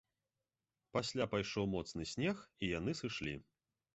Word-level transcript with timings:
Пасля 0.97 1.27
пайшоў 1.33 1.69
моцны 1.75 2.03
снег 2.13 2.41
і 2.65 2.73
яны 2.79 2.95
сышлі. 3.01 3.37